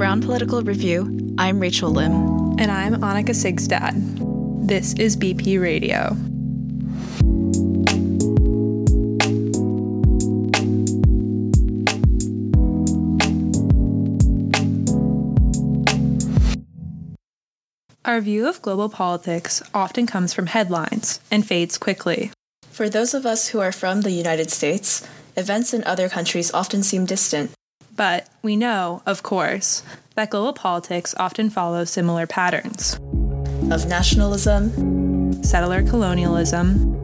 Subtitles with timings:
[0.00, 2.14] Brown Political Review, I'm Rachel Lim.
[2.58, 4.66] And I'm Annika Sigstad.
[4.66, 6.16] This is BP Radio.
[18.06, 22.32] Our view of global politics often comes from headlines and fades quickly.
[22.70, 26.82] For those of us who are from the United States, events in other countries often
[26.82, 27.50] seem distant.
[28.00, 29.82] But we know, of course,
[30.14, 32.94] that global politics often follow similar patterns
[33.70, 36.96] of nationalism, settler colonialism,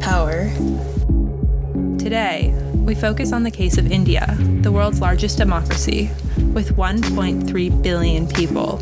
[0.00, 0.50] power.
[2.00, 6.10] Today, we focus on the case of India, the world's largest democracy,
[6.52, 8.78] with 1.3 billion people,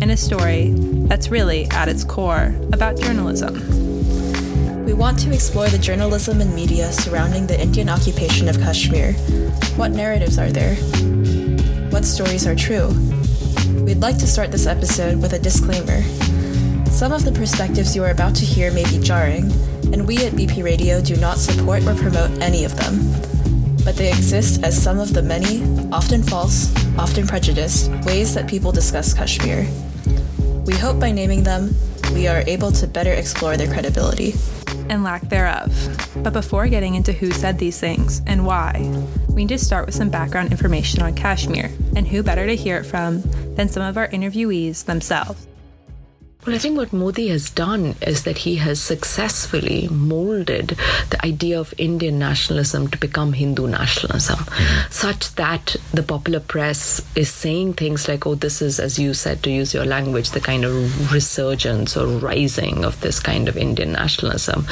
[0.00, 0.72] and a story
[1.06, 3.91] that's really, at its core, about journalism.
[4.84, 9.12] We want to explore the journalism and media surrounding the Indian occupation of Kashmir.
[9.76, 10.74] What narratives are there?
[11.90, 12.88] What stories are true?
[13.84, 16.02] We'd like to start this episode with a disclaimer.
[16.90, 19.52] Some of the perspectives you are about to hear may be jarring,
[19.92, 22.98] and we at BP Radio do not support or promote any of them.
[23.84, 28.72] But they exist as some of the many, often false, often prejudiced, ways that people
[28.72, 29.64] discuss Kashmir.
[30.66, 31.76] We hope by naming them,
[32.12, 34.34] we are able to better explore their credibility.
[34.92, 35.72] And lack thereof.
[36.22, 38.76] But before getting into who said these things and why,
[39.30, 42.76] we need to start with some background information on Kashmir, and who better to hear
[42.76, 43.22] it from
[43.54, 45.46] than some of our interviewees themselves.
[46.44, 50.76] Well, I think what Modi has done is that he has successfully molded
[51.10, 54.90] the idea of Indian nationalism to become Hindu nationalism, mm-hmm.
[54.90, 59.44] such that the popular press is saying things like, oh, this is, as you said,
[59.44, 63.92] to use your language, the kind of resurgence or rising of this kind of Indian
[63.92, 64.66] nationalism.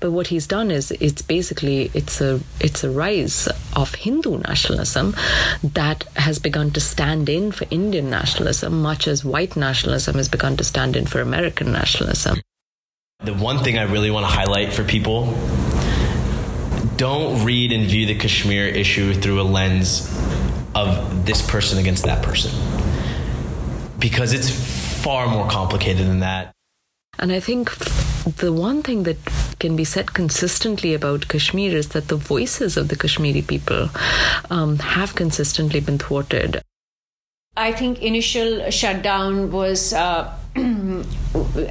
[0.00, 5.16] But what he's done is it's basically it's a it's a rise of Hindu nationalism
[5.62, 10.58] that has begun to stand in for Indian nationalism, much as white nationalism has begun
[10.58, 12.40] to stand in for American nationalism.
[13.22, 15.32] The one thing I really want to highlight for people
[16.96, 20.08] don't read and view the Kashmir issue through a lens
[20.74, 22.50] of this person against that person.
[23.98, 24.50] Because it's
[25.02, 26.52] far more complicated than that.
[27.18, 27.74] And I think
[28.24, 29.16] the one thing that
[29.58, 33.88] can be said consistently about Kashmir is that the voices of the Kashmiri people
[34.50, 36.62] um, have consistently been thwarted.
[37.56, 40.36] I think initial shutdown was uh,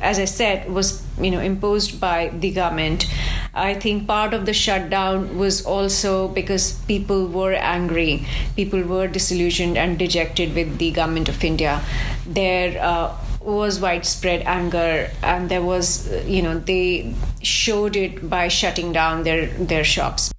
[0.01, 3.05] as I said, was you know imposed by the government.
[3.53, 8.25] I think part of the shutdown was also because people were angry,
[8.55, 11.81] people were disillusioned and dejected with the government of India.
[12.25, 18.93] There uh, was widespread anger, and there was you know they showed it by shutting
[18.93, 20.31] down their their shops.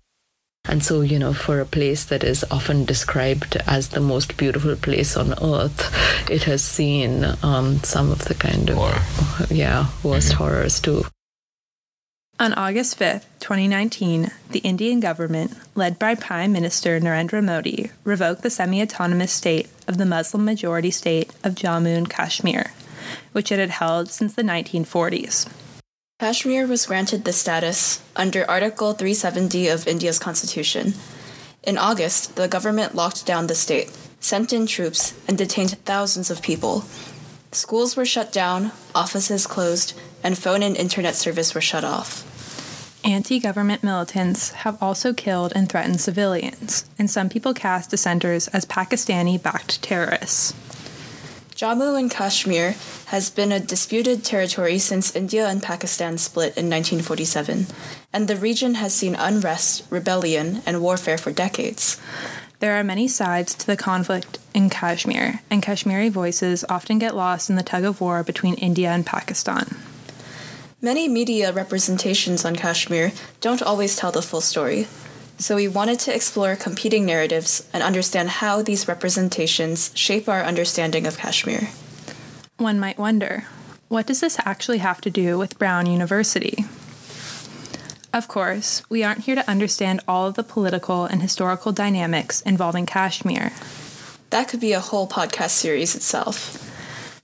[0.66, 4.76] And so, you know, for a place that is often described as the most beautiful
[4.76, 5.92] place on earth,
[6.30, 8.94] it has seen um, some of the kind of, War.
[9.50, 10.38] yeah, worst mm-hmm.
[10.38, 11.04] horrors too.
[12.40, 18.50] On August 5th, 2019, the Indian government, led by Prime Minister Narendra Modi, revoked the
[18.50, 22.72] semi autonomous state of the Muslim majority state of Jammu and Kashmir,
[23.32, 25.48] which it had held since the 1940s.
[26.20, 30.94] Kashmir was granted this status under Article 370 of India's constitution.
[31.64, 36.40] In August, the government locked down the state, sent in troops, and detained thousands of
[36.40, 36.84] people.
[37.50, 42.22] Schools were shut down, offices closed, and phone and internet service were shut off.
[43.04, 48.64] Anti government militants have also killed and threatened civilians, and some people cast dissenters as
[48.64, 50.54] Pakistani backed terrorists.
[51.64, 52.74] Jammu and Kashmir
[53.06, 57.68] has been a disputed territory since India and Pakistan split in 1947,
[58.12, 61.98] and the region has seen unrest, rebellion, and warfare for decades.
[62.58, 67.48] There are many sides to the conflict in Kashmir, and Kashmiri voices often get lost
[67.48, 69.74] in the tug of war between India and Pakistan.
[70.82, 74.86] Many media representations on Kashmir don't always tell the full story,
[75.38, 81.06] so we wanted to explore competing narratives and understand how these representations shape our understanding
[81.06, 81.68] of Kashmir.
[82.56, 83.44] One might wonder
[83.88, 86.64] what does this actually have to do with Brown University?
[88.12, 92.86] Of course, we aren't here to understand all of the political and historical dynamics involving
[92.86, 93.52] Kashmir.
[94.30, 96.60] That could be a whole podcast series itself.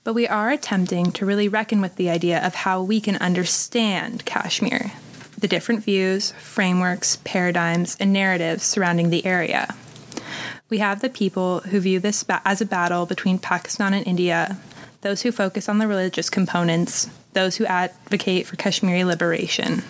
[0.02, 4.24] But we are attempting to really reckon with the idea of how we can understand
[4.24, 4.92] Kashmir
[5.40, 9.75] the different views, frameworks, paradigms, and narratives surrounding the area.
[10.69, 14.58] We have the people who view this as a battle between Pakistan and India,
[15.00, 19.82] those who focus on the religious components, those who advocate for Kashmiri liberation.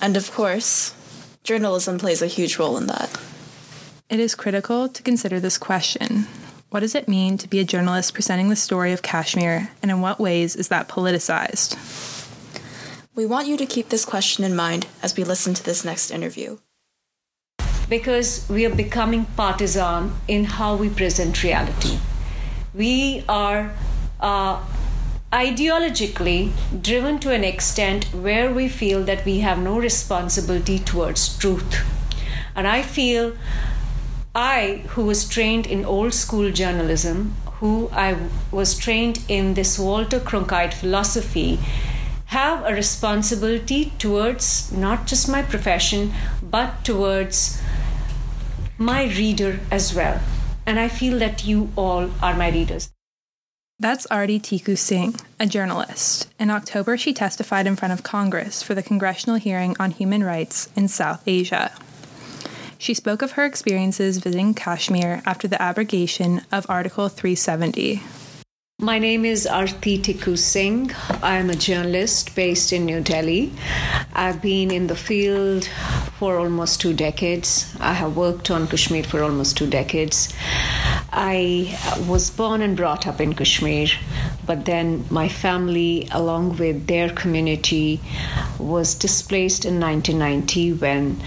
[0.00, 0.94] And of course,
[1.42, 3.18] journalism plays a huge role in that.
[4.08, 6.26] It is critical to consider this question
[6.70, 10.00] What does it mean to be a journalist presenting the story of Kashmir, and in
[10.00, 12.15] what ways is that politicized?
[13.16, 16.10] We want you to keep this question in mind as we listen to this next
[16.10, 16.58] interview.
[17.88, 21.98] Because we are becoming partisan in how we present reality.
[22.74, 23.72] We are
[24.20, 24.62] uh,
[25.32, 26.52] ideologically
[26.82, 31.86] driven to an extent where we feel that we have no responsibility towards truth.
[32.54, 33.34] And I feel
[34.34, 38.18] I, who was trained in old school journalism, who I
[38.50, 41.58] was trained in this Walter Cronkite philosophy,
[42.26, 46.12] have a responsibility towards not just my profession,
[46.42, 47.60] but towards
[48.78, 50.20] my reader as well.
[50.66, 52.90] And I feel that you all are my readers.
[53.78, 56.32] That's Arti Tiku Singh, a journalist.
[56.40, 60.70] In October, she testified in front of Congress for the congressional hearing on human rights
[60.74, 61.70] in South Asia.
[62.78, 68.02] She spoke of her experiences visiting Kashmir after the abrogation of Article 370.
[68.78, 70.92] My name is Arti Tiku Singh.
[71.22, 73.54] I am a journalist based in New Delhi.
[74.12, 75.64] I've been in the field
[76.18, 77.74] for almost two decades.
[77.80, 80.34] I have worked on Kashmir for almost two decades.
[81.12, 83.88] I was born and brought up in Kashmir,
[84.44, 88.00] but then my family, along with their community,
[88.58, 91.20] was displaced in 1990 when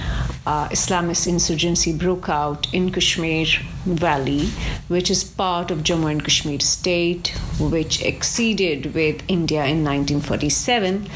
[0.45, 3.45] uh, Islamist insurgency broke out in Kashmir
[3.85, 4.47] Valley,
[4.87, 7.29] which is part of Jammu and Kashmir state,
[7.59, 11.07] which acceded with India in 1947.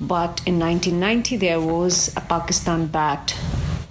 [0.00, 3.36] But in 1990, there was a Pakistan backed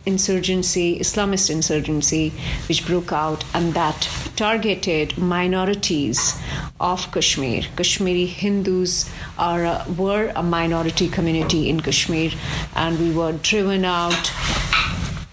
[0.05, 2.33] insurgency, Islamist insurgency,
[2.67, 6.39] which broke out and that targeted minorities
[6.79, 7.63] of Kashmir.
[7.75, 12.31] Kashmiri Hindus are a, were a minority community in Kashmir,
[12.75, 14.31] and we were driven out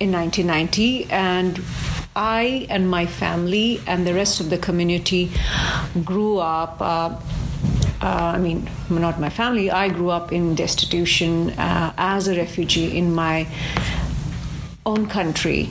[0.00, 1.60] in 1990 and
[2.14, 5.30] I and my family and the rest of the community
[6.04, 6.80] grew up.
[6.80, 7.16] Uh,
[8.02, 9.70] uh, I mean, not my family.
[9.70, 13.46] I grew up in destitution uh, as a refugee in my
[14.84, 15.70] own country,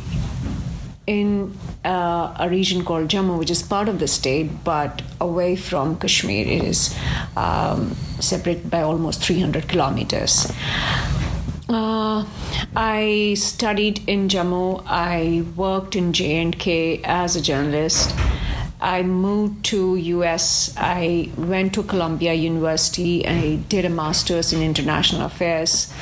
[1.08, 5.98] in uh, a region called Jammu, which is part of the state, but away from
[5.98, 6.46] Kashmir.
[6.48, 6.96] It is
[7.36, 10.52] um, separated by almost 300 kilometers.
[11.68, 12.26] Uh,
[12.76, 14.84] I studied in Jammu.
[14.86, 18.14] I worked in J&K as a journalist.
[18.82, 20.74] I moved to US.
[20.76, 23.26] I went to Columbia University.
[23.28, 25.94] I did a master's in international affairs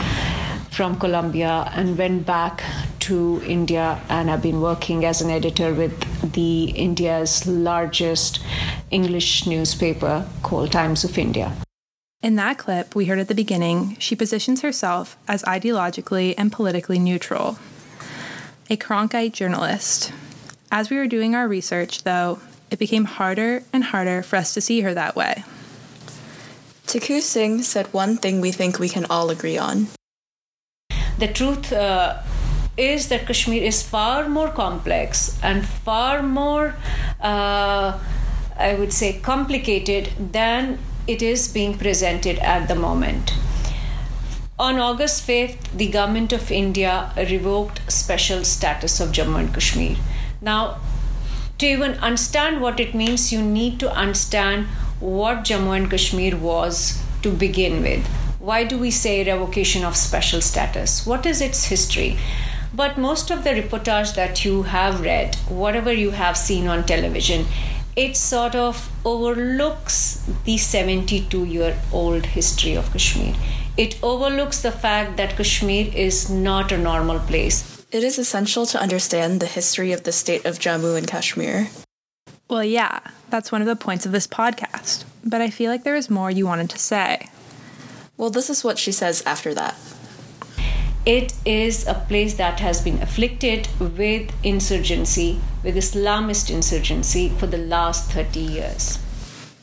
[0.71, 2.63] from Columbia and went back
[3.09, 5.97] to India and I've been working as an editor with
[6.33, 8.39] the India's largest
[8.91, 11.51] English newspaper called Times of India.
[12.21, 16.99] In that clip we heard at the beginning, she positions herself as ideologically and politically
[16.99, 17.57] neutral.
[18.69, 20.13] A Cronkite journalist.
[20.71, 22.39] As we were doing our research, though,
[22.69, 25.43] it became harder and harder for us to see her that way.
[26.85, 29.87] Tiku Singh said one thing we think we can all agree on.
[31.17, 32.21] The truth uh,
[32.79, 36.75] is that Kashmir is far more complex and far more,
[37.21, 37.99] uh,
[38.57, 43.33] I would say, complicated than it is being presented at the moment.
[44.57, 49.95] On August 5th, the government of India revoked special status of Jammu and Kashmir.
[50.41, 50.79] Now,
[51.57, 54.67] to even understand what it means, you need to understand
[54.99, 58.05] what Jammu and Kashmir was to begin with.
[58.39, 61.05] Why do we say revocation of special status?
[61.05, 62.17] What is its history?
[62.73, 67.45] But most of the reportage that you have read, whatever you have seen on television,
[67.95, 73.35] it sort of overlooks the 72 year old history of Kashmir.
[73.75, 77.85] It overlooks the fact that Kashmir is not a normal place.
[77.91, 81.69] It is essential to understand the history of the state of Jammu and Kashmir.
[82.49, 82.99] Well, yeah,
[83.29, 86.29] that's one of the points of this podcast, but I feel like there is more
[86.29, 87.29] you wanted to say.
[88.17, 89.75] Well, this is what she says after that.
[91.09, 97.57] It is a place that has been afflicted with insurgency, with Islamist insurgency for the
[97.57, 98.99] last 30 years.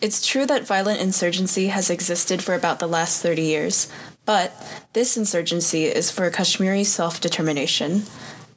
[0.01, 3.87] It's true that violent insurgency has existed for about the last 30 years,
[4.25, 4.61] but
[4.93, 8.03] this insurgency is for Kashmiri self determination.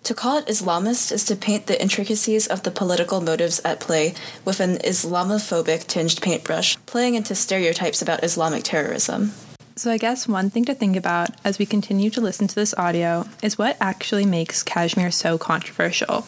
[0.01, 4.15] To call it Islamist is to paint the intricacies of the political motives at play
[4.45, 9.33] with an Islamophobic tinged paintbrush, playing into stereotypes about Islamic terrorism.
[9.79, 12.73] So, I guess one thing to think about as we continue to listen to this
[12.73, 16.27] audio is what actually makes Kashmir so controversial.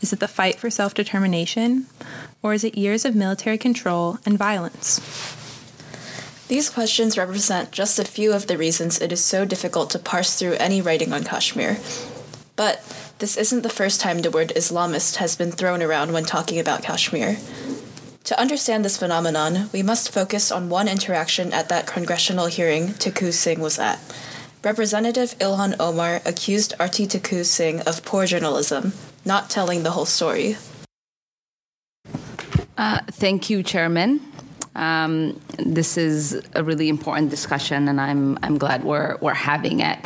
[0.00, 1.88] Is it the fight for self determination,
[2.42, 4.98] or is it years of military control and violence?
[6.48, 10.38] These questions represent just a few of the reasons it is so difficult to parse
[10.38, 11.76] through any writing on Kashmir.
[12.56, 12.82] But
[13.18, 16.82] this isn't the first time the word Islamist has been thrown around when talking about
[16.82, 17.36] Kashmir.
[18.30, 23.32] To understand this phenomenon, we must focus on one interaction at that congressional hearing Taku
[23.32, 23.98] Singh was at.
[24.62, 28.92] Representative Ilhan Omar accused Arti Taku Singh of poor journalism,
[29.24, 30.56] not telling the whole story.
[32.78, 34.20] Uh, thank you, Chairman.
[34.76, 39.98] Um, this is a really important discussion, and I'm I'm glad we're we're having it.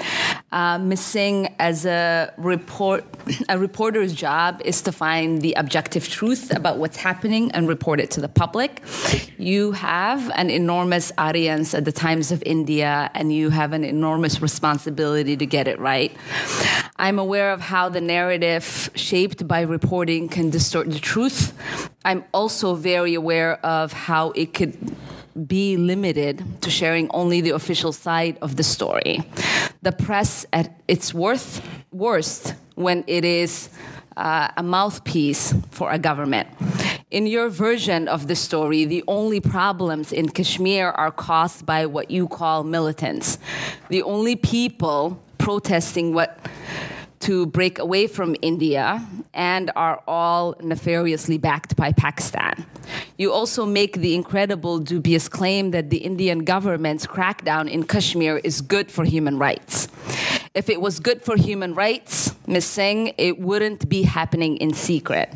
[0.55, 1.01] Uh, Ms.
[1.01, 3.05] Singh, as a report,
[3.49, 8.13] a reporter's job is to find the objective truth about what's happening and report it
[8.13, 8.81] to the public.
[9.37, 14.41] You have an enormous audience at the Times of India, and you have an enormous
[14.41, 16.17] responsibility to get it right.
[16.99, 21.53] I'm aware of how the narrative shaped by reporting can distort the truth.
[22.05, 24.95] I'm also very aware of how it could
[25.47, 29.23] be limited to sharing only the official side of the story.
[29.83, 33.69] The press at its worth, worst when it is
[34.17, 36.49] uh, a mouthpiece for a government.
[37.11, 42.11] In your version of the story, the only problems in Kashmir are caused by what
[42.11, 43.39] you call militants.
[43.89, 46.39] The only people protesting what
[47.25, 49.03] to break away from India
[49.33, 52.67] and are all nefariously backed by Pakistan.
[53.17, 58.61] You also make the incredible dubious claim that the Indian government's crackdown in Kashmir is
[58.61, 59.89] good for human rights.
[60.55, 62.67] If it was good for human rights, Ms.
[62.67, 65.33] Singh, it wouldn't be happening in secret.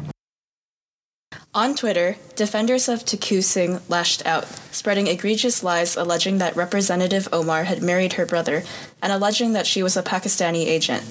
[1.55, 7.65] On Twitter, defenders of Taku Singh lashed out, spreading egregious lies alleging that Representative Omar
[7.65, 8.63] had married her brother
[9.03, 11.03] and alleging that she was a Pakistani agent.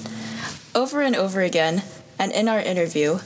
[0.77, 1.81] Over and over again,
[2.19, 3.17] and in our interview,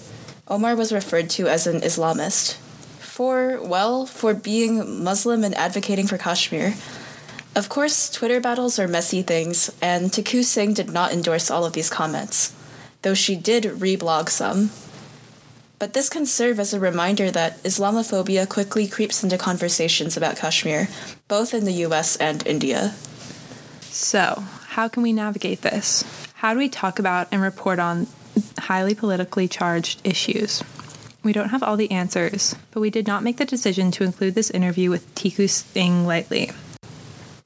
[0.47, 2.55] Omar was referred to as an Islamist.
[3.01, 6.75] For, well, for being Muslim and advocating for Kashmir.
[7.53, 11.73] Of course, Twitter battles are messy things, and Taku Singh did not endorse all of
[11.73, 12.55] these comments,
[13.01, 14.71] though she did reblog some.
[15.77, 20.87] But this can serve as a reminder that Islamophobia quickly creeps into conversations about Kashmir,
[21.27, 22.95] both in the US and India.
[23.81, 26.05] So, how can we navigate this?
[26.41, 28.07] How do we talk about and report on
[28.57, 30.63] highly politically charged issues?
[31.21, 34.33] We don't have all the answers, but we did not make the decision to include
[34.33, 36.49] this interview with Tiku Singh lightly.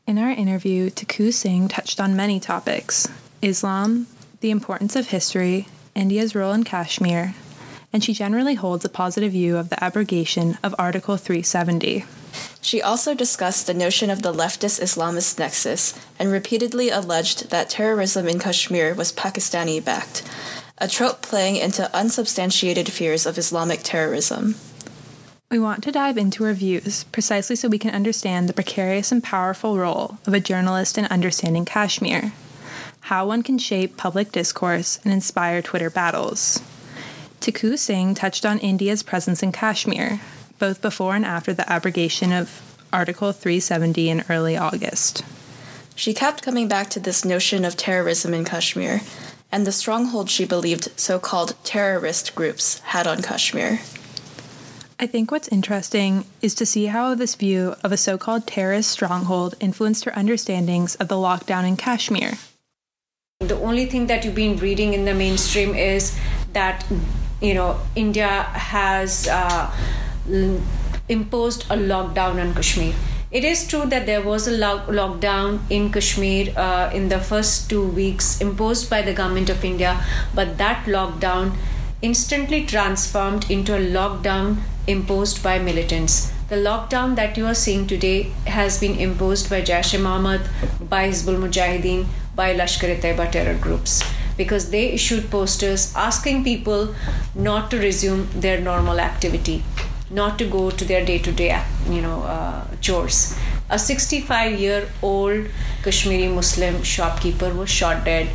[0.08, 3.10] In our interview, Tiku Singh touched on many topics
[3.42, 4.08] Islam,
[4.40, 7.36] the importance of history, India's role in Kashmir,
[7.92, 12.06] and she generally holds a positive view of the abrogation of Article 370.
[12.66, 18.28] She also discussed the notion of the leftist Islamist nexus and repeatedly alleged that terrorism
[18.28, 20.24] in Kashmir was Pakistani backed,
[20.80, 24.56] a trope playing into unsubstantiated fears of Islamic terrorism.
[25.52, 29.24] We want to dive into her views precisely so we can understand the precarious and
[29.24, 32.34] powerful role of a journalist in understanding Kashmir,
[33.02, 36.64] how one can shape public discourse and inspire Twitter battles.
[37.42, 40.20] Taku Singh touched on India's presence in Kashmir,
[40.60, 45.24] both before and after the abrogation of Article 370 in early August.
[45.96, 49.02] She kept coming back to this notion of terrorism in Kashmir
[49.52, 53.80] and the stronghold she believed so called terrorist groups had on Kashmir.
[55.00, 58.92] I think what's interesting is to see how this view of a so called terrorist
[58.92, 62.34] stronghold influenced her understandings of the lockdown in Kashmir.
[63.40, 66.18] The only thing that you've been reading in the mainstream is
[66.54, 66.86] that,
[67.42, 69.28] you know, India has.
[69.28, 69.72] Uh,
[71.08, 72.94] imposed a lockdown on Kashmir.
[73.32, 77.70] It is true that there was a lo- lockdown in Kashmir uh, in the first
[77.70, 80.00] two weeks imposed by the government of India,
[80.34, 81.56] but that lockdown
[82.02, 86.32] instantly transformed into a lockdown imposed by militants.
[86.50, 90.42] The lockdown that you are seeing today has been imposed by Jaish e Mohammed,
[90.90, 92.06] by Hizbul Mujahideen,
[92.36, 94.04] by Lashkar-e-Taiba terror groups
[94.38, 96.94] because they issued posters asking people
[97.34, 99.64] not to resume their normal activity
[100.20, 103.38] not to go to their day-to-day you know uh, chores.
[103.70, 105.48] A 65 year old
[105.84, 108.30] kashmiri muslim shopkeeper was shot dead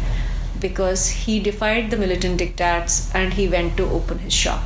[0.60, 4.62] because he defied the militant diktats and he went to open his shop.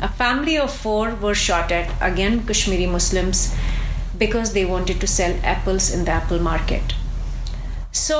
[0.00, 3.44] A family of four were shot at again kashmiri muslims
[4.24, 6.94] because they wanted to sell apples in the apple market.
[7.92, 8.18] So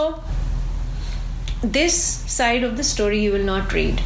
[1.63, 1.97] this
[2.37, 4.03] side of the story you will not read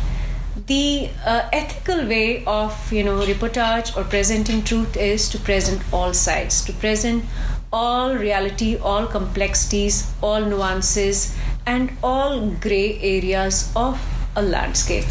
[0.66, 6.12] the uh, ethical way of you know reportage or presenting truth is to present all
[6.12, 7.24] sides to present
[7.72, 14.00] all reality all complexities all nuances and all gray areas of
[14.36, 15.06] a landscape.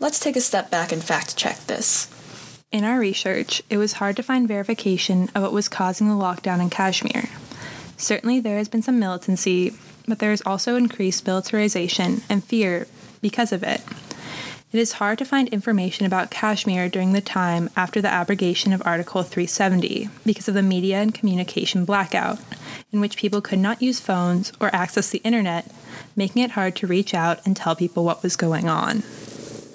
[0.00, 2.08] Let's take a step back and fact check this.
[2.70, 6.60] In our research it was hard to find verification of what was causing the lockdown
[6.60, 7.28] in kashmir.
[7.96, 9.72] Certainly there has been some militancy
[10.08, 12.86] but there is also increased militarization and fear
[13.20, 13.82] because of it.
[14.70, 18.82] It is hard to find information about Kashmir during the time after the abrogation of
[18.84, 22.38] Article 370 because of the media and communication blackout,
[22.92, 25.70] in which people could not use phones or access the internet,
[26.14, 29.02] making it hard to reach out and tell people what was going on.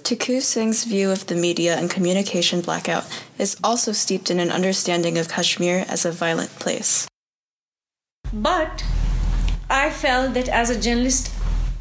[0.04, 3.06] Tiku Singh's view of the media and communication blackout
[3.40, 7.08] is also steeped in an understanding of Kashmir as a violent place.
[8.32, 8.84] But
[9.72, 11.32] I felt that as a journalist,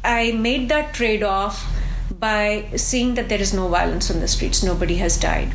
[0.03, 1.71] I made that trade off
[2.19, 5.53] by seeing that there is no violence on the streets, nobody has died.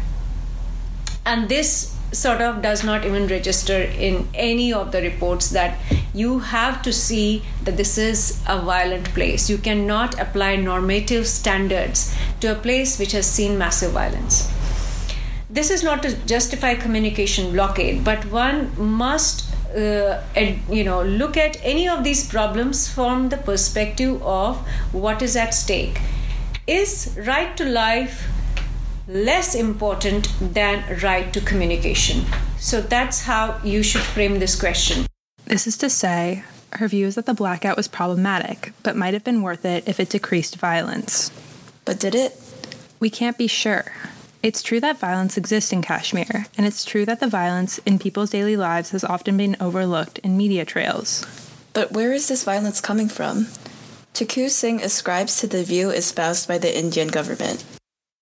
[1.25, 5.79] And this sort of does not even register in any of the reports that
[6.15, 9.51] you have to see that this is a violent place.
[9.51, 14.51] You cannot apply normative standards to a place which has seen massive violence.
[15.51, 20.23] This is not to justify communication blockade, but one must uh,
[20.71, 24.57] you know look at any of these problems from the perspective of
[24.93, 26.01] what is at stake.
[26.67, 28.29] Is right to life
[29.07, 32.25] less important than right to communication?
[32.59, 35.07] So that's how you should frame this question.
[35.47, 39.25] This is to say her view is that the blackout was problematic but might have
[39.25, 41.31] been worth it if it decreased violence.
[41.85, 42.39] But did it?
[43.01, 43.93] We can't be sure
[44.43, 48.31] it's true that violence exists in Kashmir, and it's true that the violence in people's
[48.31, 51.27] daily lives has often been overlooked in media trails.
[51.73, 53.47] But where is this violence coming from?
[54.15, 57.65] Tiku Singh ascribes to the view espoused by the Indian government.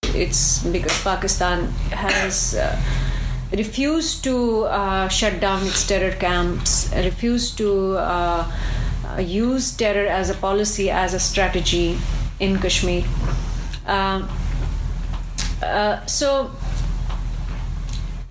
[0.02, 2.80] It's because Pakistan has uh,
[3.52, 8.50] refused to uh, shut down its terror camps, refused to uh,
[9.18, 11.98] use terror as a policy, as a strategy
[12.40, 13.04] in Kashmir.
[13.86, 14.28] Um,
[15.62, 16.50] uh, so,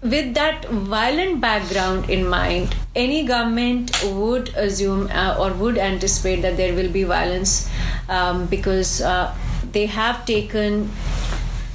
[0.02, 6.58] with that violent background in mind, any government would assume uh, or would anticipate that
[6.58, 7.70] there will be violence
[8.10, 9.36] um, because uh,
[9.72, 10.90] they have taken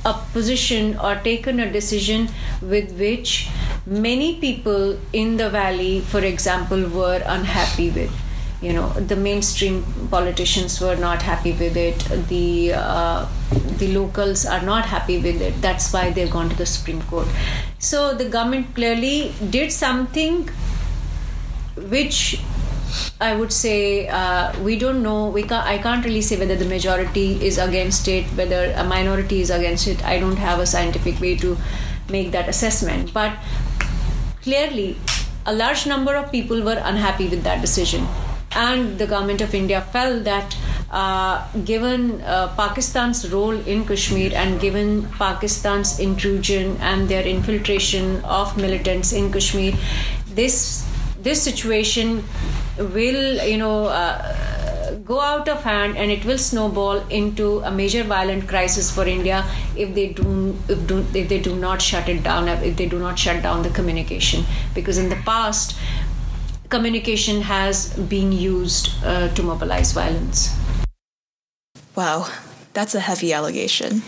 [0.04, 2.28] a position or taken a decision
[2.63, 3.49] with which
[3.86, 8.10] many people in the valley, for example, were unhappy with
[8.62, 13.26] you know the mainstream politicians were not happy with it the uh,
[13.78, 17.26] the locals are not happy with it that's why they've gone to the supreme court
[17.78, 20.49] so the government clearly did something
[21.88, 22.40] which
[23.20, 25.28] I would say uh, we don't know.
[25.28, 29.40] We can't, I can't really say whether the majority is against it, whether a minority
[29.40, 30.04] is against it.
[30.04, 31.56] I don't have a scientific way to
[32.08, 33.14] make that assessment.
[33.14, 33.36] But
[34.42, 34.96] clearly,
[35.46, 38.08] a large number of people were unhappy with that decision
[38.52, 40.56] and the government of India felt that
[40.91, 48.56] uh, given uh, Pakistan's role in Kashmir and given Pakistan's intrusion and their infiltration of
[48.56, 49.75] militants in Kashmir,
[50.34, 50.86] this
[51.21, 52.25] this situation
[52.78, 53.86] will you know.
[53.86, 54.60] Uh,
[55.04, 59.45] go out of hand and it will snowball into a major violent crisis for India
[59.76, 62.99] if they do if, do, if they do not shut it down if they do
[62.99, 65.76] not shut down the communication because in the past
[66.71, 70.56] communication has been used uh, to mobilize violence.
[71.97, 72.28] Wow,
[72.73, 74.02] that's a heavy allegation.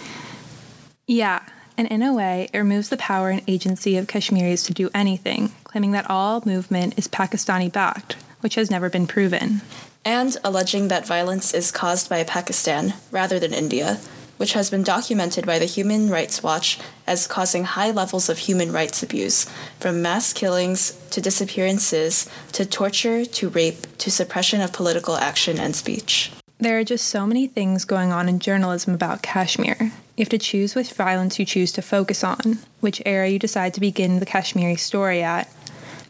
[1.06, 1.42] Yeah,
[1.76, 5.52] and in a way, it removes the power and agency of Kashmiris to do anything,
[5.64, 9.60] claiming that all movement is Pakistani backed, which has never been proven.
[10.04, 14.00] And alleging that violence is caused by Pakistan rather than India,
[14.42, 18.72] which has been documented by the Human Rights Watch as causing high levels of human
[18.72, 19.44] rights abuse,
[19.78, 25.76] from mass killings to disappearances to torture to rape to suppression of political action and
[25.76, 26.32] speech.
[26.58, 29.76] There are just so many things going on in journalism about Kashmir.
[30.16, 33.74] You have to choose which violence you choose to focus on, which era you decide
[33.74, 35.48] to begin the Kashmiri story at,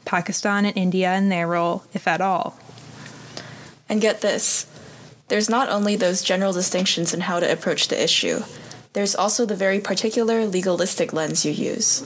[0.06, 2.58] Pakistan and India and their role, if at all.
[3.90, 4.64] And get this
[5.32, 8.42] there's not only those general distinctions in how to approach the issue,
[8.92, 12.02] there's also the very particular legalistic lens you use.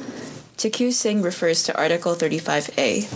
[0.57, 3.11] Tiku Singh refers to Article 35A.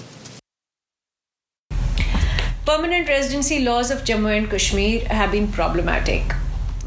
[2.66, 6.34] Permanent residency laws of Jammu and Kashmir have been problematic,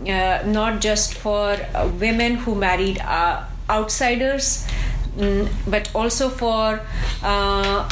[0.06, 4.68] uh, not just for uh, women who married uh, outsiders,
[5.16, 6.82] mm, but also for
[7.24, 7.88] uh,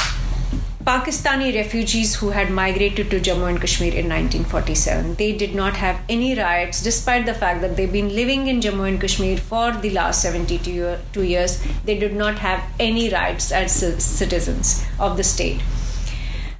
[0.84, 5.14] Pakistani refugees who had migrated to Jammu and Kashmir in 1947.
[5.14, 8.88] They did not have any rights, despite the fact that they've been living in Jammu
[8.88, 11.62] and Kashmir for the last 72 years.
[11.84, 15.62] They did not have any rights as citizens of the state.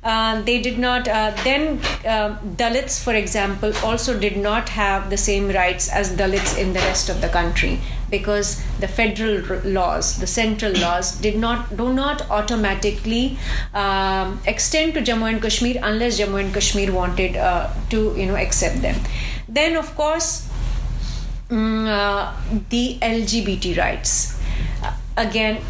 [0.05, 5.17] Uh, they did not uh, then uh, dalits for example also did not have the
[5.17, 7.81] same rights as dalits in the rest of the country
[8.15, 8.53] because
[8.85, 13.25] the federal laws the central laws did not do not automatically
[13.83, 18.41] um, extend to jammu and kashmir unless jammu and kashmir wanted uh, to you know
[18.47, 19.05] accept them
[19.61, 20.33] then of course
[21.53, 22.33] mm, uh,
[22.71, 24.41] the LGBT rights.
[24.83, 25.61] Uh, again,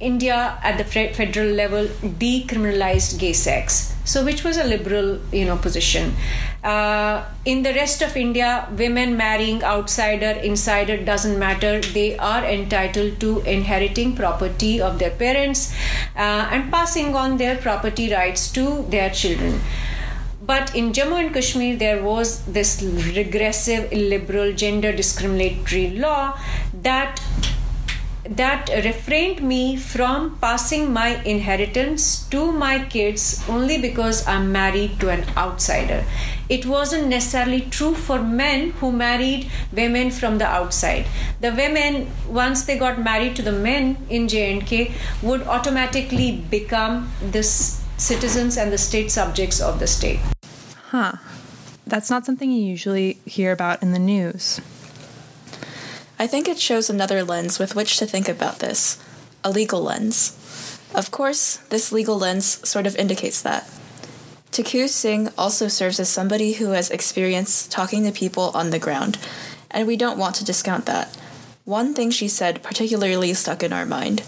[0.00, 1.86] India at the federal level
[2.24, 6.14] decriminalized gay sex, so which was a liberal, you know, position.
[6.64, 11.80] Uh, in the rest of India, women marrying outsider, insider doesn't matter.
[11.80, 15.74] They are entitled to inheriting property of their parents
[16.16, 19.60] uh, and passing on their property rights to their children.
[20.44, 26.36] But in Jammu and Kashmir, there was this regressive, illiberal, gender discriminatory law
[26.82, 27.20] that
[28.36, 35.10] that refrained me from passing my inheritance to my kids only because I'm married to
[35.10, 36.04] an outsider.
[36.48, 41.06] It wasn't necessarily true for men who married women from the outside.
[41.40, 47.42] The women, once they got married to the men in J&K, would automatically become the
[47.42, 50.20] citizens and the state subjects of the state.
[50.88, 51.14] Huh.
[51.86, 54.60] That's not something you usually hear about in the news.
[56.22, 58.96] I think it shows another lens with which to think about this
[59.42, 60.38] a legal lens.
[60.94, 63.68] Of course, this legal lens sort of indicates that.
[64.52, 69.18] Taku Singh also serves as somebody who has experience talking to people on the ground,
[69.68, 71.08] and we don't want to discount that.
[71.64, 74.22] One thing she said particularly stuck in our mind.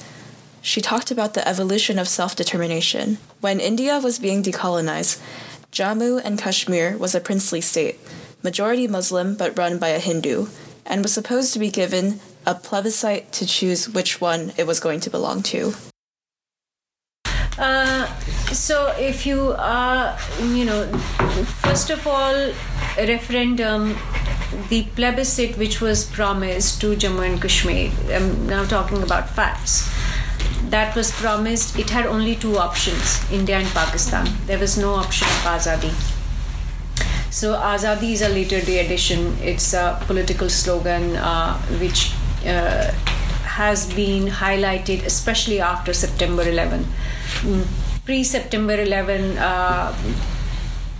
[0.62, 3.18] She talked about the evolution of self determination.
[3.40, 5.22] When India was being decolonized,
[5.70, 8.00] Jammu and Kashmir was a princely state,
[8.42, 10.48] majority Muslim but run by a Hindu
[10.86, 15.00] and was supposed to be given a plebiscite to choose which one it was going
[15.00, 15.74] to belong to.
[17.56, 18.06] Uh,
[18.52, 20.86] so if you are, you know,
[21.62, 22.52] first of all,
[22.98, 23.96] referendum,
[24.68, 29.88] the plebiscite which was promised to Jammu and Kashmir, I'm now talking about facts,
[30.70, 34.26] that was promised, it had only two options India and Pakistan.
[34.46, 36.13] There was no option of Azadi.
[37.34, 39.36] So Azadi is a later day addition.
[39.42, 42.12] It's a political slogan uh, which
[42.46, 42.92] uh,
[43.42, 46.84] has been highlighted, especially after September 11.
[46.84, 47.66] Mm,
[48.04, 49.92] Pre September 11, uh,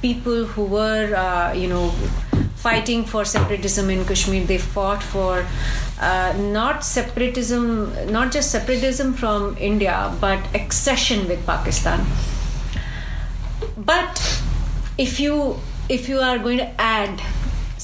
[0.03, 1.90] people who were, uh, you know,
[2.57, 5.47] fighting for separatism in Kashmir, they fought for
[6.01, 12.05] uh, not separatism, not just separatism from India, but accession with Pakistan.
[13.77, 14.18] But
[14.99, 17.20] if you if you are going to add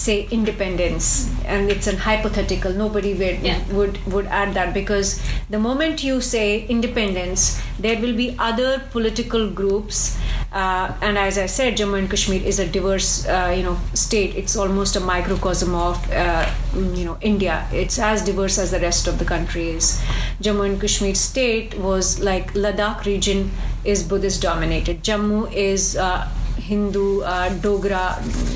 [0.01, 3.63] say independence and it's an hypothetical nobody would, yeah.
[3.73, 9.51] would would add that because the moment you say independence there will be other political
[9.51, 10.17] groups
[10.53, 14.35] uh, and as i said jammu and kashmir is a diverse uh, you know state.
[14.35, 17.69] It's almost a microcosm of uh, you know india.
[17.73, 20.01] It's as diverse as the rest of the country is.
[20.41, 23.51] Jammu and kashmir state was like ladakh region
[23.85, 26.29] is buddhist dominated jammu is uh,
[26.71, 28.05] Hindu, uh, Dogra,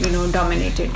[0.04, 0.90] you know, dominated.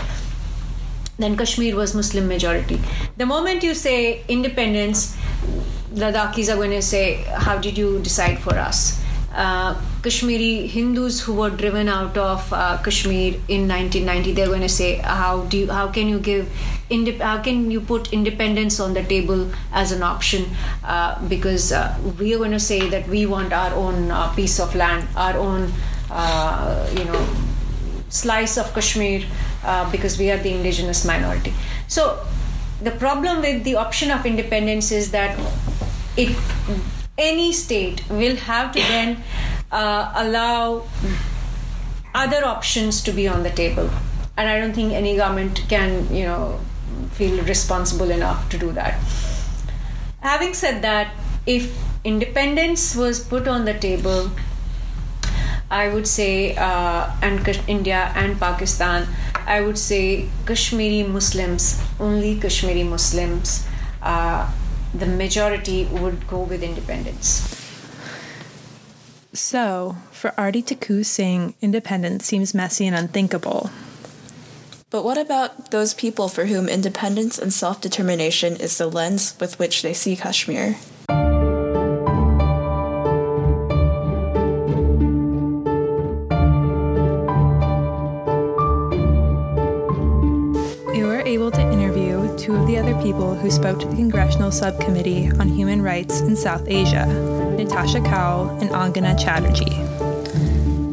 [1.18, 2.80] Then Kashmir was Muslim majority.
[3.16, 5.16] The moment you say independence,
[5.92, 7.02] Ladakhis are going to say,
[7.46, 8.82] "How did you decide for us?"
[9.44, 14.74] Uh, Kashmiri Hindus who were driven out of uh, Kashmir in 1990, they're going to
[14.78, 15.66] say, "How do you?
[15.80, 16.48] How can you give?
[16.98, 19.46] Indep- how can you put independence on the table
[19.84, 20.48] as an option?
[20.84, 21.84] Uh, because uh,
[22.22, 25.46] we are going to say that we want our own uh, piece of land, our
[25.50, 25.72] own."
[26.10, 27.28] Uh, you know,
[28.08, 29.24] slice of Kashmir
[29.64, 31.52] uh, because we are the indigenous minority.
[31.86, 32.24] So
[32.82, 35.38] the problem with the option of independence is that
[36.16, 36.36] it
[37.16, 39.22] any state will have to then
[39.72, 40.86] uh, allow
[42.14, 43.90] other options to be on the table
[44.36, 46.58] and i don't think any government can you know
[47.12, 48.94] feel responsible enough to do that
[50.20, 51.12] having said that
[51.46, 54.30] if independence was put on the table
[55.70, 59.06] I would say, uh, and India and Pakistan,
[59.46, 63.66] I would say Kashmiri Muslims, only Kashmiri Muslims,
[64.02, 64.50] uh,
[64.94, 67.54] the majority would go with independence.
[69.34, 73.70] So, for Arti Taku Singh, independence seems messy and unthinkable.
[74.90, 79.58] But what about those people for whom independence and self determination is the lens with
[79.58, 80.76] which they see Kashmir?
[93.02, 97.06] People who spoke to the Congressional Subcommittee on Human Rights in South Asia
[97.56, 99.84] Natasha Kaul and Angana Chatterjee.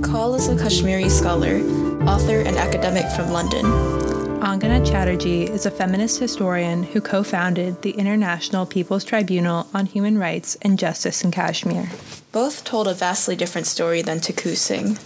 [0.02, 1.58] Kaul is a Kashmiri scholar,
[2.08, 3.66] author, and academic from London.
[4.42, 10.18] Angana Chatterjee is a feminist historian who co founded the International People's Tribunal on Human
[10.18, 11.90] Rights and Justice in Kashmir.
[12.32, 14.98] Both told a vastly different story than Taku Singh.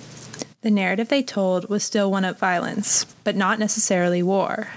[0.61, 4.67] The narrative they told was still one of violence, but not necessarily war.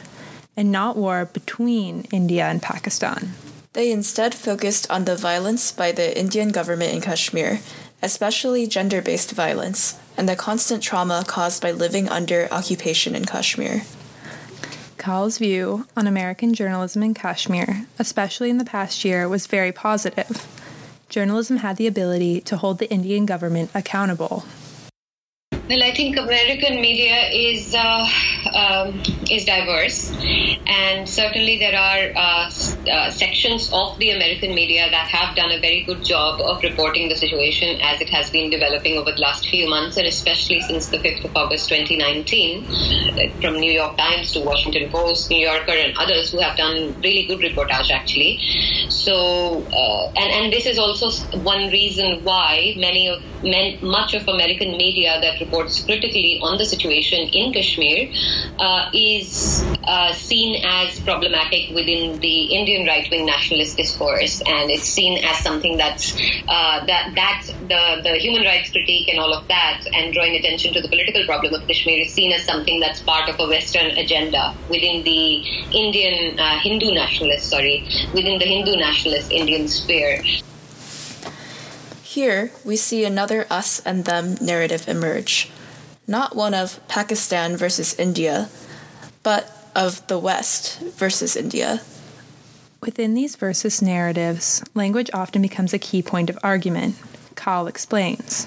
[0.57, 3.33] And not war between India and Pakistan.
[3.73, 7.61] They instead focused on the violence by the Indian government in Kashmir,
[8.03, 13.83] especially gender based violence, and the constant trauma caused by living under occupation in Kashmir.
[14.99, 20.47] Kaul's view on American journalism in Kashmir, especially in the past year, was very positive.
[21.09, 24.45] Journalism had the ability to hold the Indian government accountable.
[25.69, 28.09] Well, I think American media is uh,
[28.53, 30.11] um, is diverse,
[30.67, 32.51] and certainly there are uh,
[32.91, 37.09] uh, sections of the American media that have done a very good job of reporting
[37.09, 40.89] the situation as it has been developing over the last few months, and especially since
[40.89, 42.65] the 5th of August 2019,
[43.41, 47.25] from New York Times to Washington Post, New Yorker, and others who have done really
[47.27, 48.41] good reportage actually.
[48.89, 54.27] So, uh, and and this is also one reason why many of men, much of
[54.29, 58.11] American media that reports critically on the situation in Kashmir
[58.59, 65.23] uh, is uh, seen as problematic within the Indian right-wing nationalist discourse, and it's seen
[65.25, 66.15] as something that's
[66.49, 70.73] uh, that that the the human rights critique and all of that, and drawing attention
[70.73, 73.91] to the political problem of Kashmir is seen as something that's part of a Western
[73.99, 77.85] agenda within the Indian uh, Hindu nationalist, sorry,
[78.15, 80.23] within the Hindu nationalist Indian sphere.
[82.13, 85.51] Here, we see another us and them narrative emerge.
[86.07, 88.51] Not one of Pakistan versus India,
[89.23, 91.81] but of the West versus India.
[92.83, 96.97] Within these versus narratives, language often becomes a key point of argument.
[97.35, 98.47] Kaul explains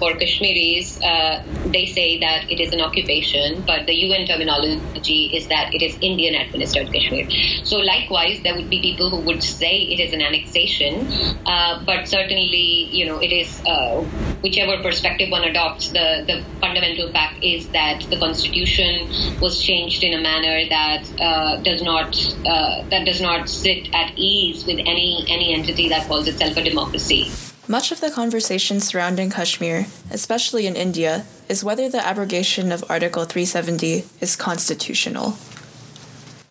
[0.00, 5.46] for Kashmiris, uh, they say that it is an occupation, but the UN terminology is
[5.48, 7.28] that it is Indian administered Kashmir.
[7.64, 11.06] So, likewise, there would be people who would say it is an annexation,
[11.46, 14.00] uh, but certainly, you know, it is uh,
[14.40, 15.90] whichever perspective one adopts.
[15.90, 19.08] The the fundamental fact is that the constitution
[19.40, 24.12] was changed in a manner that uh, does not uh, that does not sit at
[24.16, 27.30] ease with any any entity that calls itself a democracy.
[27.70, 33.24] Much of the conversation surrounding Kashmir, especially in India, is whether the abrogation of Article
[33.24, 35.34] 370 is constitutional.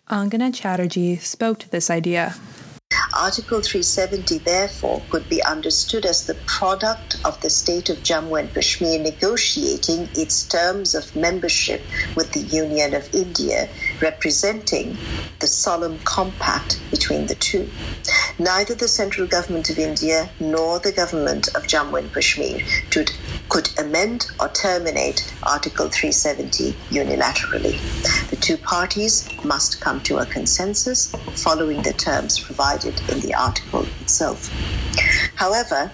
[0.08, 2.36] Angana Chatterjee spoke to this idea.
[3.20, 8.54] Article 370, therefore, could be understood as the product of the state of Jammu and
[8.54, 11.82] Kashmir negotiating its terms of membership
[12.14, 13.68] with the Union of India,
[14.00, 14.96] representing
[15.40, 17.68] the solemn compact between the two.
[18.38, 23.10] Neither the central government of India nor the government of Jammu and Kashmir could,
[23.50, 27.76] could amend or terminate Article 370 unilaterally.
[28.30, 33.86] The two parties must come to a consensus following the terms provided in the article
[34.10, 34.50] itself.
[35.36, 35.90] However,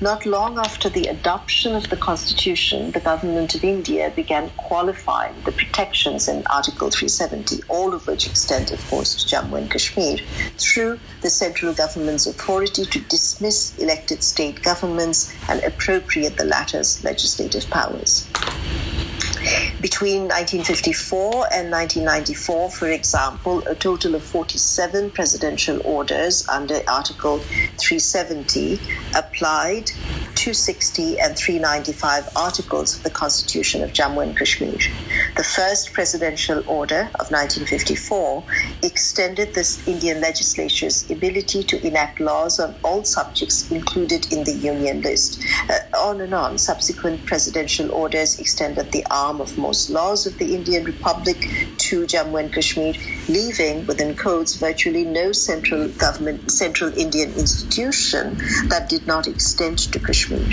[0.00, 5.52] not long after the adoption of the Constitution, the government of India began qualifying the
[5.52, 10.18] protections in Article 370, all of which extend, of course, to Jammu and Kashmir,
[10.58, 17.68] through the central government's authority to dismiss elected state governments and appropriate the latter's legislative
[17.70, 18.28] powers.
[19.80, 28.80] Between 1954 and 1994, for example, a total of 47 presidential orders under Article 370
[29.16, 29.86] applied
[30.34, 34.76] 260 and 395 articles of the Constitution of Jammu and Kashmir.
[35.36, 38.44] The first presidential order of 1954
[38.82, 45.02] extended this Indian legislature's ability to enact laws on all subjects included in the Union
[45.02, 45.44] list.
[45.68, 50.54] Uh, on and on, subsequent presidential orders extended the arm of most laws of the
[50.54, 51.38] Indian Republic
[51.78, 52.94] to Jammu and Kashmir,
[53.28, 58.36] leaving within codes virtually no central government, central Indian institution
[58.68, 60.44] that did not extend to Kashmir.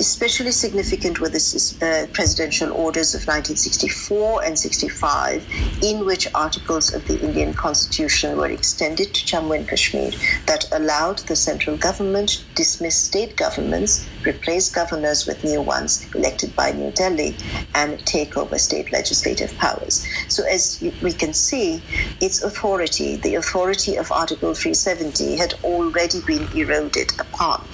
[0.00, 1.38] Especially significant were the
[1.80, 5.46] uh, presidential orders of 1964 and 65,
[5.82, 10.10] in which articles of the Indian Constitution were extended to Jammu and Kashmir
[10.46, 16.54] that allowed the central government to dismiss state governments, replace governors with new ones elected
[16.56, 17.36] by New Delhi,
[17.74, 20.06] and take over state legislative powers.
[20.28, 21.82] So, as we can see,
[22.20, 27.64] its authority, the authority of Article 370, had already been eroded upon.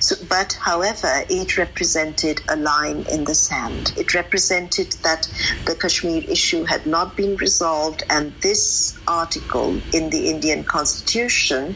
[0.00, 3.92] So, but however, it represented a line in the sand.
[3.96, 5.28] It represented that
[5.66, 11.74] the Kashmir issue had not been resolved, and this article in the Indian Constitution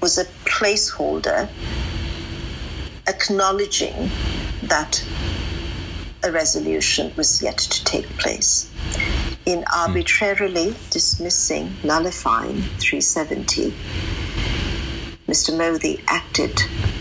[0.00, 1.48] was a placeholder
[3.06, 4.10] acknowledging
[4.62, 5.04] that
[6.22, 8.68] a resolution was yet to take place.
[9.44, 13.72] In arbitrarily dismissing, nullifying 370,
[15.28, 15.56] Mr.
[15.56, 16.52] Modi acted,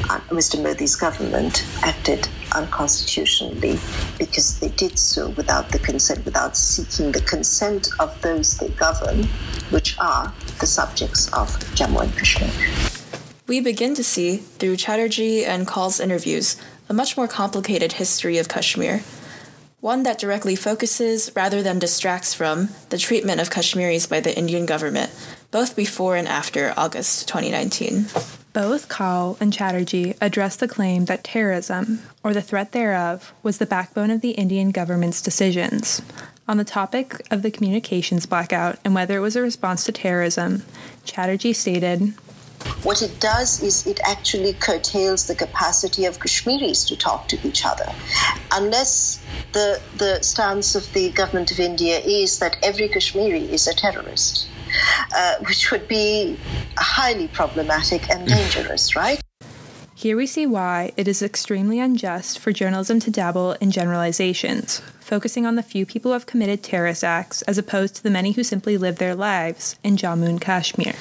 [0.09, 0.61] uh, Mr.
[0.61, 3.79] Modi's government acted unconstitutionally
[4.17, 9.23] because they did so without the consent, without seeking the consent of those they govern,
[9.69, 12.94] which are the subjects of Jammu and Kashmir.
[13.47, 16.55] We begin to see, through Chatterjee and Kaul's interviews,
[16.89, 19.03] a much more complicated history of Kashmir.
[19.81, 24.65] One that directly focuses, rather than distracts from, the treatment of Kashmiris by the Indian
[24.65, 25.11] government,
[25.51, 28.07] both before and after August 2019.
[28.51, 33.67] Both Kaul and Chatterjee addressed the claim that terrorism, or the threat thereof, was the
[33.67, 36.01] backbone of the Indian government's decisions.
[36.47, 40.63] On the topic of the communications blackout and whether it was a response to terrorism,
[41.03, 42.13] Chatterjee stated,
[42.83, 47.65] what it does is it actually curtails the capacity of Kashmiris to talk to each
[47.65, 47.91] other.
[48.51, 49.23] Unless
[49.53, 54.47] the, the stance of the government of India is that every Kashmiri is a terrorist,
[55.15, 56.37] uh, which would be
[56.77, 59.21] highly problematic and dangerous, right?
[59.97, 65.45] Here we see why it is extremely unjust for journalism to dabble in generalizations, focusing
[65.45, 68.43] on the few people who have committed terrorist acts as opposed to the many who
[68.43, 70.93] simply live their lives in Jammu and Kashmir.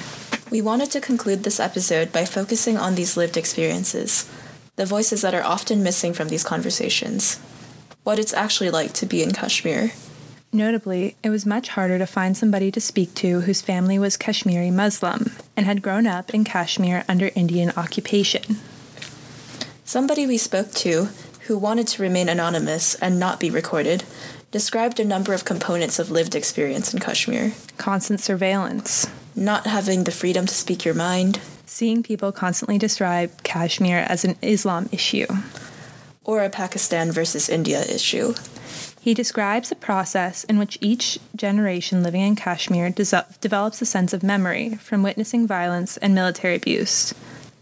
[0.50, 4.30] We wanted to conclude this episode by focusing on these lived experiences,
[4.76, 7.38] the voices that are often missing from these conversations,
[8.02, 9.92] what it's actually like to be in Kashmir.
[10.52, 14.70] Notably, it was much harder to find somebody to speak to whose family was Kashmiri
[14.70, 18.59] Muslim and had grown up in Kashmir under Indian occupation.
[19.85, 21.09] Somebody we spoke to,
[21.46, 24.04] who wanted to remain anonymous and not be recorded,
[24.50, 30.12] described a number of components of lived experience in Kashmir constant surveillance, not having the
[30.12, 35.27] freedom to speak your mind, seeing people constantly describe Kashmir as an Islam issue,
[36.25, 38.35] or a Pakistan versus India issue.
[39.01, 44.12] He describes a process in which each generation living in Kashmir de- develops a sense
[44.12, 47.12] of memory from witnessing violence and military abuse,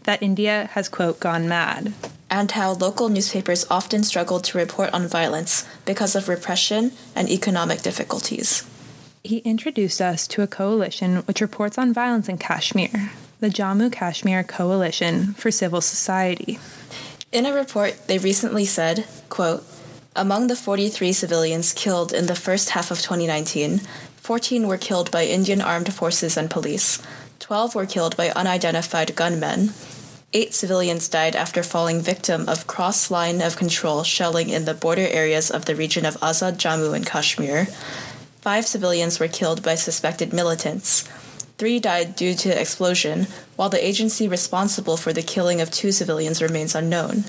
[0.03, 1.93] that India has, quote, gone mad.
[2.29, 7.81] And how local newspapers often struggle to report on violence because of repression and economic
[7.81, 8.63] difficulties
[9.23, 14.43] he introduced us to a coalition which reports on violence in Kashmir, the Jammu Kashmir
[14.43, 16.59] Coalition for Civil Society.
[17.31, 19.63] In a report, they recently said, quote,
[20.15, 23.79] among the 43 civilians killed in the first half of 2019,
[24.17, 27.01] 14 were killed by Indian armed forces and police,
[27.39, 29.69] 12 were killed by unidentified gunmen,
[30.33, 35.07] 8 civilians died after falling victim of cross line of control shelling in the border
[35.07, 37.67] areas of the region of Azad Jammu and Kashmir,
[38.43, 41.03] Five civilians were killed by suspected militants.
[41.57, 46.41] Three died due to explosion, while the agency responsible for the killing of two civilians
[46.41, 47.23] remains unknown.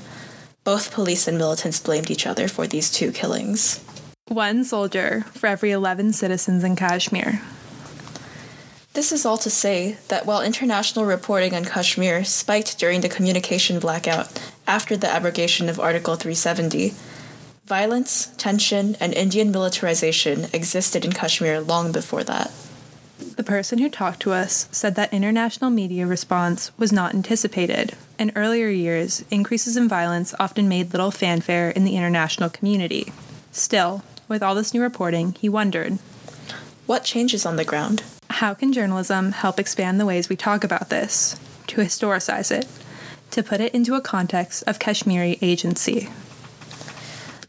[0.64, 3.79] Both police and militants blamed each other for these two killings.
[4.27, 7.40] One soldier for every 11 citizens in Kashmir.
[8.94, 13.79] This is all to say that while international reporting on Kashmir spiked during the communication
[13.79, 16.92] blackout after the abrogation of Article 370,
[17.66, 22.53] Violence, tension, and Indian militarization existed in Kashmir long before that.
[23.37, 27.94] The person who talked to us said that international media response was not anticipated.
[28.18, 33.14] In earlier years, increases in violence often made little fanfare in the international community.
[33.50, 35.98] Still, with all this new reporting, he wondered
[36.85, 38.03] What changes on the ground?
[38.29, 41.35] How can journalism help expand the ways we talk about this?
[41.68, 42.66] To historicize it?
[43.31, 46.11] To put it into a context of Kashmiri agency?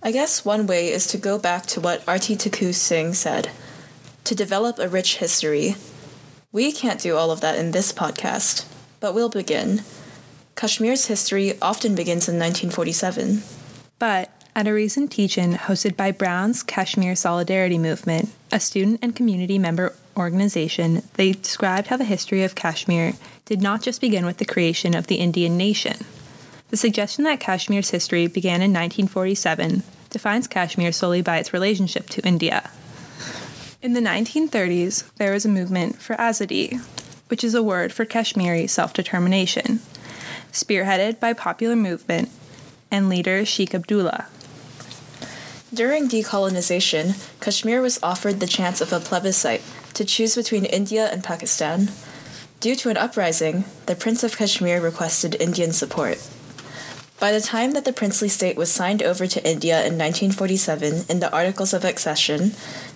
[0.06, 3.50] I guess one way is to go back to what Arti Tiku Singh said
[4.26, 5.78] to develop a rich history.
[6.52, 8.68] We can't do all of that in this podcast,
[9.00, 9.82] but we'll begin.
[10.56, 13.42] Kashmir's history often begins in 1947.
[13.98, 19.16] But at a recent teach in hosted by Brown's Kashmir Solidarity Movement, a student and
[19.16, 23.14] community member organization, they described how the history of Kashmir
[23.46, 25.98] did not just begin with the creation of the Indian nation.
[26.70, 32.26] The suggestion that Kashmir's history began in 1947 defines Kashmir solely by its relationship to
[32.26, 32.72] India.
[33.82, 36.82] In the 1930s, there was a movement for Azadi,
[37.28, 39.80] which is a word for Kashmiri self determination,
[40.52, 42.30] spearheaded by popular movement
[42.90, 44.28] and leader Sheikh Abdullah.
[45.74, 49.62] During decolonization, Kashmir was offered the chance of a plebiscite
[49.94, 51.90] to choose between India and Pakistan.
[52.60, 56.18] Due to an uprising, the Prince of Kashmir requested Indian support.
[57.18, 61.20] By the time that the princely state was signed over to India in 1947 in
[61.22, 62.50] the Articles of Accession,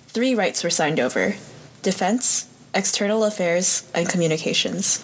[0.08, 1.36] three rights were signed over
[1.82, 5.02] defense, external affairs, and communications.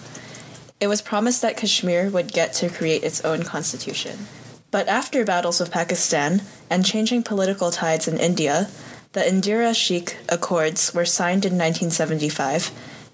[0.79, 4.27] It was promised that Kashmir would get to create its own constitution.
[4.69, 8.69] But after battles with Pakistan and changing political tides in India,
[9.13, 12.69] the Indira Sheikh Accords were signed in 1975,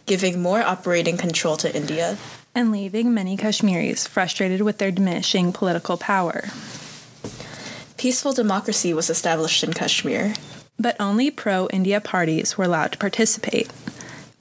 [0.06, 2.18] giving more operating control to India
[2.56, 6.45] and leaving many Kashmiris frustrated with their diminishing political power.
[7.97, 10.34] Peaceful democracy was established in Kashmir.
[10.80, 13.72] But only pro India parties were allowed to participate,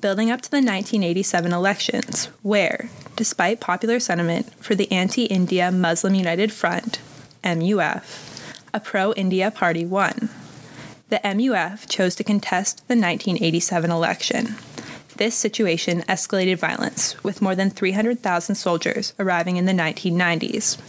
[0.00, 6.14] building up to the 1987 elections, where, despite popular sentiment for the anti India Muslim
[6.14, 6.98] United Front,
[7.44, 10.30] MUF, a pro India party won.
[11.10, 14.56] The MUF chose to contest the 1987 election.
[15.16, 20.80] This situation escalated violence, with more than 300,000 soldiers arriving in the 1990s.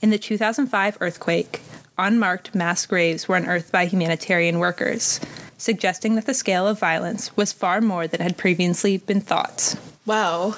[0.00, 1.60] In the 2005 earthquake,
[1.98, 5.20] unmarked mass graves were unearthed by humanitarian workers,
[5.58, 9.76] suggesting that the scale of violence was far more than had previously been thought.
[10.06, 10.56] Wow.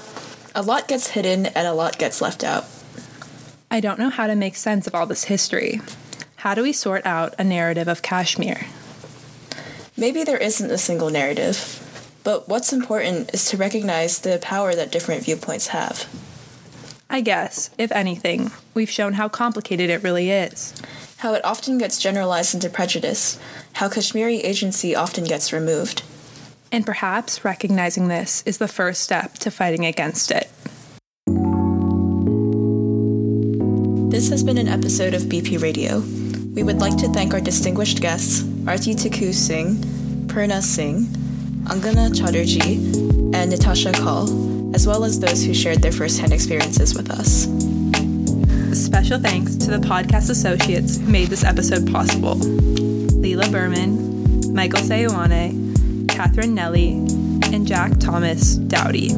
[0.55, 2.65] A lot gets hidden and a lot gets left out.
[3.71, 5.81] I don't know how to make sense of all this history.
[6.37, 8.67] How do we sort out a narrative of Kashmir?
[9.97, 11.84] Maybe there isn't a single narrative,
[12.25, 16.09] but what's important is to recognize the power that different viewpoints have.
[17.11, 20.75] I guess, if anything, we've shown how complicated it really is.
[21.19, 23.39] How it often gets generalized into prejudice,
[23.75, 26.03] how Kashmiri agency often gets removed.
[26.73, 30.51] And perhaps recognizing this is the first step to fighting against it.
[34.11, 36.01] This has been an episode of BP Radio.
[36.55, 41.07] We would like to thank our distinguished guests, Arti Tiku Singh, Purna Singh,
[41.67, 42.77] Angana Chatterjee,
[43.35, 47.45] and Nitasha Kaul, as well as those who shared their firsthand experiences with us.
[48.79, 56.09] Special thanks to the podcast associates who made this episode possible Leela Berman, Michael Sayuane,
[56.09, 56.93] Catherine Nelly,
[57.53, 59.11] and Jack Thomas Dowdy.